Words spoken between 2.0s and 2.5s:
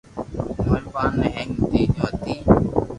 ھتي